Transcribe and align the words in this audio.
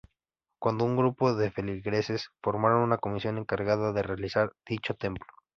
Cuando 0.57 0.83
un 0.85 0.97
grupo 0.97 1.35
de 1.35 1.51
feligreses 1.51 2.29
formaron 2.41 2.79
una 2.81 2.97
comisión 2.97 3.37
encargada 3.37 3.93
de 3.93 4.01
realizar 4.01 4.51
dicho 4.65 4.95
templo. 4.95 5.27